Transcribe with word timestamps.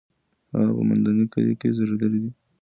هغه 0.53 0.71
په 0.77 0.83
مندني 0.87 1.25
کلي 1.33 1.53
کې 1.59 1.67
زېږېدلې 1.75 2.19
ده. 2.23 2.31